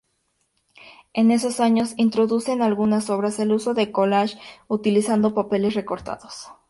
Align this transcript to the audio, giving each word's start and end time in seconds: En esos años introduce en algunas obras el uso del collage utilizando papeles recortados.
En 1.13 1.29
esos 1.29 1.59
años 1.59 1.93
introduce 1.95 2.51
en 2.51 2.63
algunas 2.63 3.11
obras 3.11 3.37
el 3.37 3.51
uso 3.53 3.75
del 3.75 3.91
collage 3.91 4.39
utilizando 4.67 5.35
papeles 5.35 5.75
recortados. 5.75 6.47